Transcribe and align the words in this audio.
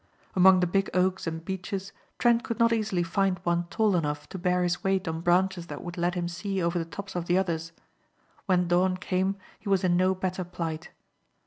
Among 0.35 0.61
the 0.61 0.65
big 0.65 0.89
oaks 0.95 1.27
and 1.27 1.45
beeches 1.45 1.93
Trent 2.17 2.43
could 2.43 2.57
not 2.57 2.73
easily 2.73 3.03
find 3.03 3.39
one 3.43 3.65
tall 3.69 3.95
enough 3.95 4.27
to 4.29 4.39
bear 4.39 4.63
his 4.63 4.83
weight 4.83 5.07
on 5.07 5.21
branches 5.21 5.67
that 5.67 5.83
would 5.83 5.95
let 5.95 6.15
him 6.15 6.27
see 6.27 6.59
over 6.59 6.79
the 6.79 6.85
tops 6.85 7.15
of 7.15 7.27
the 7.27 7.37
others. 7.37 7.71
When 8.47 8.67
dawn 8.67 8.97
came 8.97 9.35
he 9.59 9.69
was 9.69 9.83
in 9.83 9.95
no 9.97 10.15
better 10.15 10.43
plight. 10.43 10.89